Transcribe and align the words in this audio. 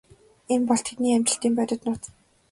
Энэ 0.53 0.65
бол 0.67 0.81
тэдний 0.87 1.15
амжилтын 1.17 1.53
бодит 1.57 1.81
нууц. 1.85 2.03